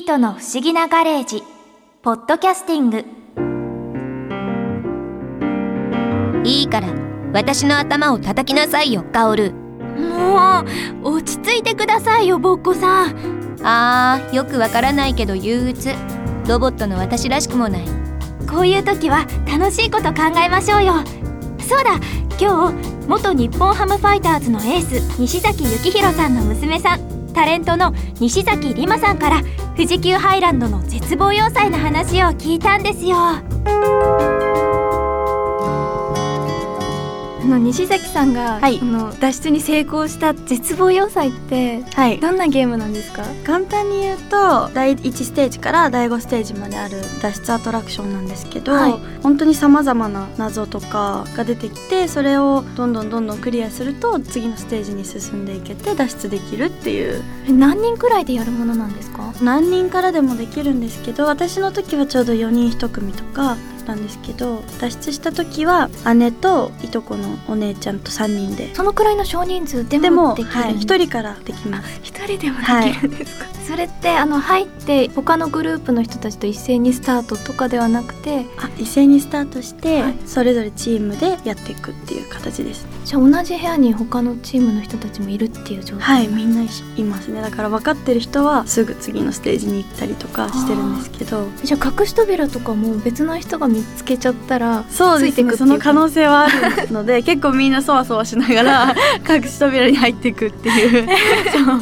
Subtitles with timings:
[0.00, 1.42] ートの不思議なガレージ、
[2.02, 3.04] ポッドキャスティング。
[6.42, 6.88] いいから
[7.34, 10.64] 私の頭を叩きなさいよカオルも
[11.02, 13.58] う、落ち着いてくださいよ、ボッコさん。
[13.62, 15.90] あーよくわからないけど憂鬱
[16.48, 17.82] ロボットの私らしくもない
[18.50, 20.94] こういう時は楽しいこと考えましょうよ。
[21.60, 22.00] そうだ、
[22.40, 29.42] 今日、元日本ハムファイターズのエース、西崎幸宏さんの娘さん、タレントの西崎里馬さんから、
[29.80, 33.16] 富士急ハイランドの絶望要塞の話を聞いたんですよ。
[37.72, 38.78] 西崎さんが、はい。
[38.80, 42.18] あの脱出に成功した絶望要塞ってはい。
[42.18, 43.22] どんなゲームなんですか？
[43.44, 48.92] 簡単に言うと第1ステージから第5ステージまである脱出アトラクションなんですけど、はい。
[49.22, 57.22] 本当にさまざまな謎とかが出てきてそれをどんどんどんどんクリアすると次のステージに進んでいけて脱出できるっていう。
[57.48, 59.32] え何人くらいでやるものなんですか？
[59.42, 68.74] 何人からでもできるんですけど私の時はちょうど4人1組とかだったんですけど脱出した時は姉といとこのお姉ちゃんと3人で。
[68.74, 72.00] そのくらいの少人数ででも、もできるはい、ん1人からできます。
[72.02, 80.14] 一人でもできるんですか、それってあの入って他のグループの人たちと一斉にスタートとかではなくてあ一斉にスタートして、はい。
[80.26, 86.00] それぞれチームでやっていくっていう形ですじゃあ同じ部屋に他のチームの人たちもいるっていう状態。
[86.00, 86.66] はいみんない
[86.96, 87.40] いますね。
[87.42, 91.48] だから分かってる人はすぐ次のステージに行ったりとかしてるんですけど。
[91.64, 95.56] じゃあ隠し扉とかも別の人が見つけちゃったらそうですね。
[95.56, 96.48] その可能性はあ
[96.82, 98.94] るので 結構みんなそわそわしながら
[99.28, 101.08] 隠し扉に入っていくっていう。
[101.50, 101.80] そう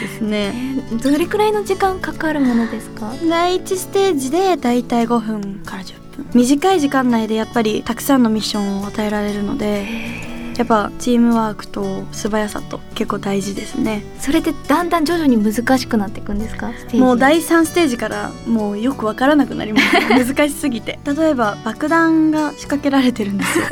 [0.00, 0.54] ですね。
[0.92, 3.12] えどれくらいの時間かかるものですか？
[3.28, 6.26] 第1ステージでだいたい5分から10分。
[6.34, 14.02] 短い時間内でやっぱりたくさんのミッションを与えられるのでやっぱチームワークと素早さと結構大事ですね。
[14.18, 16.72] それでだんだん徐々に難しくなっていくんですか？
[16.94, 19.86] もう第3ステージからもうよくわからなくなります
[20.34, 20.98] 難しすぎて。
[21.04, 23.64] 例えば爆弾が仕掛けられてるんですよ。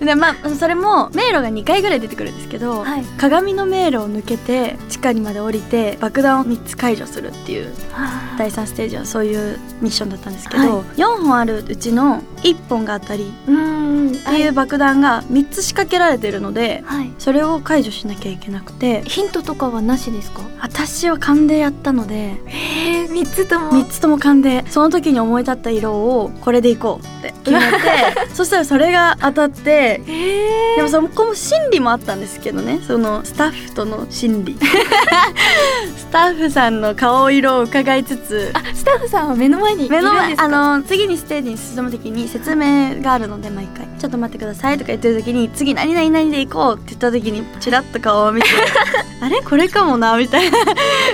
[0.00, 3.04] でまあそれも迷路が2回ぐらい出てくるんですけど、はい。
[3.18, 13.32] 鏡の迷路を抜けて地下にまで降りて爆弾を3つ解除するっていうは第3ステージはそういうミッションだったんですけど、は4本あるうちの1本が当たり。
[14.14, 17.10] っていう爆弾が3つ仕掛けられてるのではい。
[17.18, 19.02] それを解除しなきゃいけなくて。
[19.02, 20.42] ヒントとかはなしですか？
[20.60, 27.76] 私は勘でやったのでえー、3つとも？3つとも勘でその時に思い立った色をこれでいこうって決めて
[28.34, 32.80] そしたらそれが当たってえでもそこも心理もあったんですけどね。
[32.86, 34.56] そのスタッフとの心理。
[35.96, 38.50] スタッフさんの顔色を伺いつつ。
[38.54, 48.48] あスタッフさんは目の前にいるん目の前あの次にステージに進む時に説明があるので毎回「ちょっと待ってください」とか言ってる時に「次何々何で行こう」って言った時にチラッと顔を見て
[49.22, 49.40] 「あれ？
[49.40, 50.58] これかもな」みたいな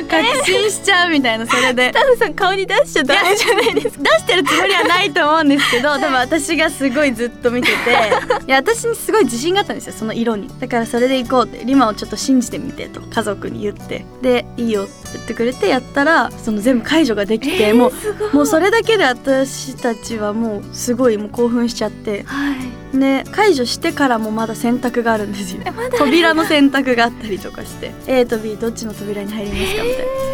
[0.09, 1.91] 確信しちゃうみたいなそれで。
[1.91, 4.03] スタッフさん顔に出しちゃダメじゃないですか？
[4.05, 7.75] 出してるつもりはないと思うんですけど 多分私がすごいずっと見てて
[8.49, 10.49] いや私にすごい自信があったんですよその色に。
[10.59, 14.05] だからそれで行こうってリマをちょっと信じてみてと家族に言って。
[14.23, 18.35] でいいよって言ってくれてやったらその全部解除ができて、もうすごい。
[18.35, 22.23] もうそれだけで私たちはもうすごいもう興奮しちゃって。
[22.25, 22.99] はい。
[22.99, 25.63] で解除してからもまだ選択があるんですよ。
[25.65, 27.93] えまだ扉の選択があったりとかして。
[28.07, 30.31] A と B どっちの扉に入りますかみたいな。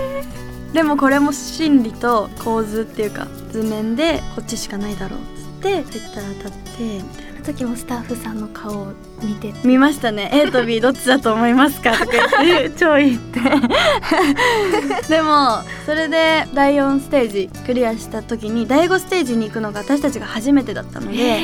[0.73, 8.87] でもこれも心理と構図っていうか図面でこっちしかないだろうっつって言ったら当たってみたいな時もスタッフさんの顔を
[9.23, 9.53] 見て。
[9.65, 10.31] 見ましたね。
[10.33, 11.93] A と B どっちだと思いますか？
[11.93, 12.07] とか
[12.45, 13.41] 言って 超言って。
[15.09, 21.39] でもそれで第4ステージクリアした時に第5ステージに行くのが私たちが初めてだったので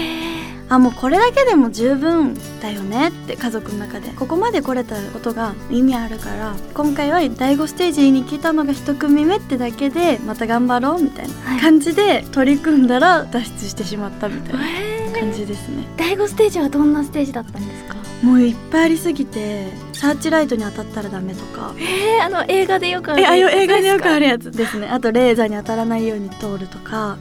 [0.68, 4.08] あもうこれだけでも十分だよねって家族の中で。
[4.10, 11.56] ここまで来れたことが意味あるから今回は第5ステージに来たのが一組目ってだけでまた頑張ろうみたいはい。
[11.56, 14.60] な感じで取り組んだら脱出してしまったみたいな。
[14.66, 14.81] え
[15.22, 15.84] 感じですね。
[15.97, 17.97] 第5ステージはどんなステージだったんですか？
[18.22, 21.75] もういっぱいありすぎてサーチライトに当たったらダメとか。
[21.78, 24.88] えー、あの映画でよくあるえあよ映画でよくあるるやつですね。
[24.88, 27.19] あとレーザーに当たらないように通るとか。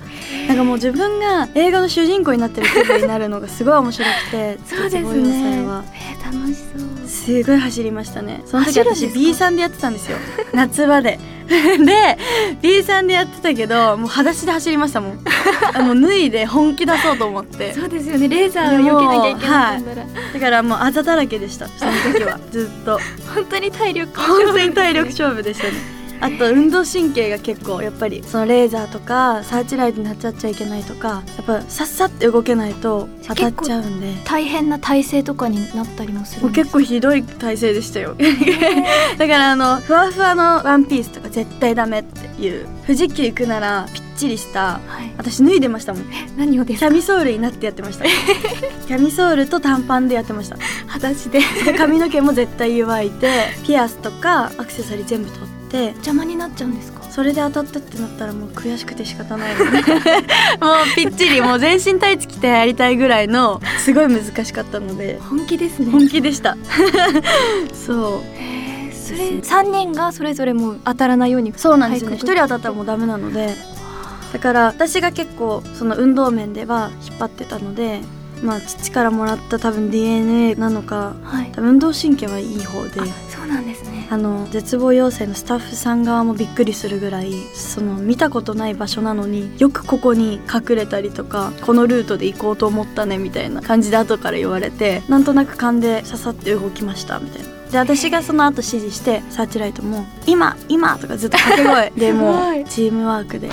[0.48, 5.66] なんかもう自分が映画の主人公になってる気分になるのがすごい面白くてそうですね。
[5.66, 5.84] は。
[5.94, 7.08] えー、楽しそう。
[7.08, 8.42] すごい走りましたね。
[8.46, 10.18] その時私 B さんでやってたんですよ。
[10.54, 11.20] 夏場で。
[11.52, 12.18] で
[12.62, 15.20] B さんでやってたけどもう裸足で走りましたもん
[15.74, 17.74] あもう脱いで本気出そうと思って。
[17.74, 18.28] そうですよね。
[18.28, 21.68] レーザーを避けなきゃいけなかったんだら、だからもうあざだらけでした。
[21.68, 22.40] その時は。
[22.52, 23.00] ずっと。
[23.34, 26.02] 本当に体力本当に体力勝負でしたね。
[26.22, 34.14] あと運動神経が結構やっぱりそのレーザーとかサーチライトに当たっちゃいけないとかやっぱさっさって動けないと当たっちゃうんで。
[34.24, 38.16] 大変な体勢とかになったりもするもう結構ひどい体勢でしたよ。
[39.18, 42.68] だからあのふわふわのワンピースとか絶対ダメっていう。
[42.86, 45.12] 富士急行くならぴっちりしたはい。
[45.18, 46.06] 私脱いでましたもん。
[46.38, 46.88] 何をですか？
[46.88, 48.06] キャミソールになってやってました。
[48.88, 50.58] キャミソールと短パンでやってました。
[50.88, 51.40] 裸足で。
[51.66, 53.30] で髪の毛も絶対湯いて
[53.66, 57.02] ピアスとかアクセサリー全部取って邪魔になっちゃうんですか？
[57.12, 59.68] それで当たったってなったらもう悔しくて仕方ない もう
[60.96, 65.20] ぴっちりもう全身タイツ着てやりたいぐらいのすごい難しかったので。
[65.22, 65.92] 本気ですね。
[65.92, 66.56] 本気でした。
[67.74, 68.42] そう。
[68.94, 72.16] それ3人がそれぞれもう当たらないようにそうなんですよね。
[72.18, 73.54] 一はい人当たったらもうダメなので
[74.34, 78.02] だから私が結構その運動面では引っ張ってたので
[78.42, 97.62] まあ父からもらった多分 DNA なのかはい多分運動神経はいい方であそうなんですねあの絶望要請のスタッフさん側もびっくりするぐらいその見たことない場所なのによくここに隠れたりとかこのルートで行こうと思ったねみたいな感じで後から言われてなんとなく勘でささって動きましたみたいな。
[97.72, 102.36] で私がその後指示してサーチライトも「今今!」とかずっと掛け声で も
[102.68, 103.50] チームワークで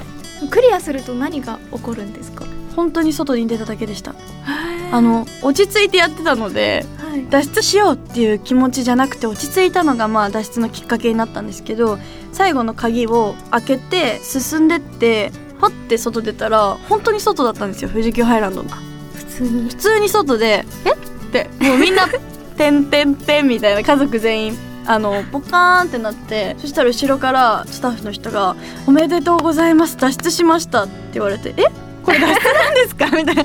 [0.50, 2.44] クリアすると何が起こるんですか？
[2.76, 4.12] 本当に外に出ただけでした。
[4.12, 4.14] あ
[4.92, 7.26] あの落ち着いてやってたのではい。
[7.28, 11.98] 脱出しようっていう気持ちじゃなくて落ち着いたのがまあ脱出のきっかけになったんですけど
[12.32, 18.70] 最後の鍵を開けて進んでってパッて外出たら本当に外だったんですよ富士急ハイランドの。
[19.14, 19.68] 普通に。
[19.68, 20.92] 普通に外で「え？
[20.92, 20.96] っ?」
[21.32, 22.06] てもうみんな
[22.56, 24.58] 「てんてんてん」みたいな家族全員
[24.90, 28.56] あのポカーンってなってそしたら後ろからスタッフの人が
[28.88, 29.98] 「おめでとうございます。
[29.98, 31.64] 脱出しました」って言われて「え？
[32.02, 33.44] これ脱出なんですか?」みたいな。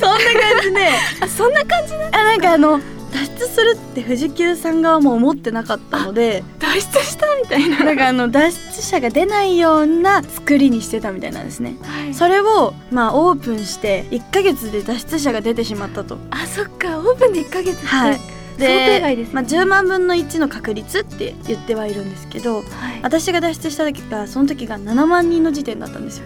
[0.00, 0.88] そんな感じで
[1.20, 2.80] あ そんな感じなあなんかあの
[3.12, 7.84] 脱出するって富士急さん側も思ってなかったので脱出したみたいな。
[7.84, 11.76] なんかあの脱出者が出ないような作りにしてたみたいなんですね。
[11.82, 12.14] はい。
[12.14, 16.16] それをまあオープンして1ヶ月で脱出者が出てしまったと。
[16.30, 16.98] あそっか。
[16.98, 18.20] オープンで1ヶ月ってはい
[18.58, 22.64] でまあ、10万分の1の確率って言ってはいるんですけどはい。
[23.02, 26.24] 私が脱出した時がその時が7万人の時点だったんですよ。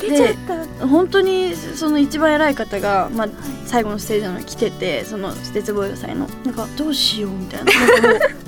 [0.00, 0.34] 出ちゃっ
[0.78, 0.86] た。
[0.86, 3.28] 本当にその一番偉い方が、まあ、
[3.66, 6.28] 最後のステージなのに来ててその鉄棒要塞の。
[6.44, 7.72] なんかどうしようみたいな。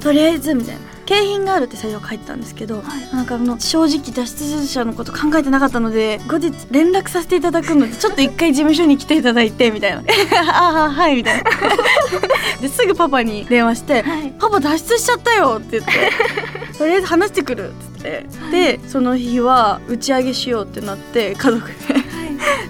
[0.01, 0.81] とりあえずみたいな
[1.11, 3.13] 景品があるって最初は書いてたんですけど、はい。
[3.13, 10.05] なんかあの正直脱出者のこと考えてなかったので後日連絡させていただくので ちょっと一回事務所に来ていただいてみたいな。
[10.53, 11.51] ああはい みたいな。
[12.63, 15.93] ですぐパパに電話してはいパパ脱出しちゃったよって言って
[16.79, 21.75] とりあえず話してくるっつって、でその日は打ち上げしようってなって家族で。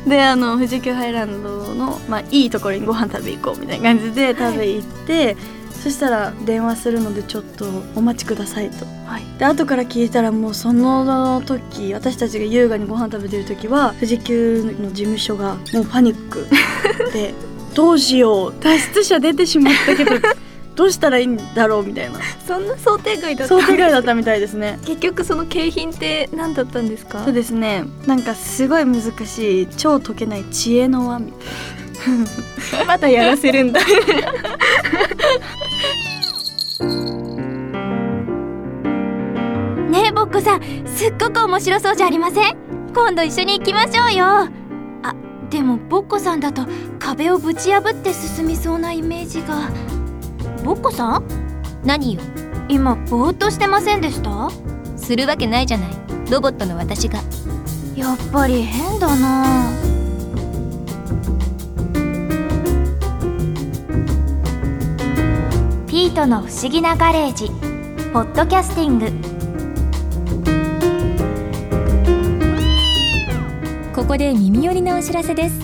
[0.06, 5.36] であの富士急ハイランドの、まあ、いいところにご飯食べ行こうみたいな感じで食べ行って、
[5.70, 8.84] そしたら電話するのでちょっとお待ちくださいと。
[9.06, 9.22] はい。
[9.38, 16.46] で後から聞いたらもうその時私たちが優雅にご飯食べてる時は富士急の事務所がもうパニック。
[17.12, 17.34] で
[17.74, 18.54] どうしよう。
[18.62, 20.10] 脱出者出てしまったけど
[20.76, 22.18] どうしたらいいんだろうみたいな。
[22.46, 23.54] そんな想定外だった。
[23.58, 24.78] 想定外だったみたいですね。
[24.86, 27.22] 結局その景品って何だったんですか？
[27.24, 27.84] そうですね。
[28.06, 31.44] なんかすごい難しい超解けない知恵の輪みたいな
[32.86, 33.80] まだやらせるんだ。
[39.90, 42.56] ねえボッコさんすっごく面白そうじゃありません？
[42.94, 44.24] 今度一緒に行きましょうよ。
[44.26, 45.14] あ
[45.50, 46.66] でもボッコさんだと
[46.98, 49.68] 壁をぶち破って進みそうなイメージが。
[50.64, 51.24] ボッコさん？
[51.84, 52.20] 何よ？
[52.68, 54.48] 今ぼーっとしてませんでした？
[54.96, 55.90] するわけないじゃない。
[56.30, 57.18] ロボットの私が。
[57.96, 59.66] やっぱり変だな
[66.00, 67.48] ピートの不思議なガレージ。
[68.14, 69.12] ポッドキャスティング。
[73.94, 75.60] ここで耳寄りなお知らせです。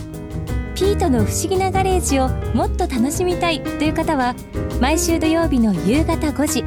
[0.75, 4.35] ピートの不思議なガレージをもっと楽しみたいという方は
[4.78, 6.64] 毎週土曜日の夕方5時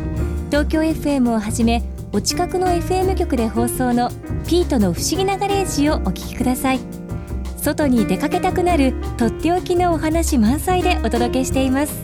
[0.49, 4.09] 東京 FM をはじめお近くの FM 局で放送の
[4.47, 6.79] ピートの不思議なガレージをお聞きください。
[7.57, 12.03] 外に出かけたくなるとっておきのお話満載でお届けしています。